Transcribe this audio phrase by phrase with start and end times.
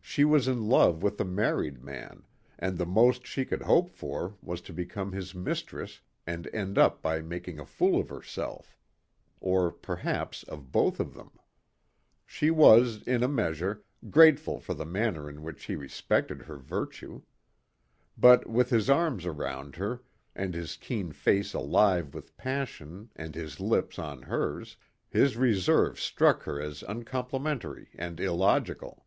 [0.00, 2.24] She was in love with a married man
[2.58, 7.00] and the most she could hope for was to become his mistress and end up
[7.00, 8.76] by making a fool of herself.
[9.40, 11.38] Or perhaps of both of them.
[12.26, 17.22] She was, in a measure, grateful for the manner in which he respected her virtue.
[18.18, 20.02] But, with his arms around her
[20.34, 24.76] and his keen face alive with passion and his lips on hers,
[25.08, 29.06] his reserve struck her as uncomplimentary and illogical.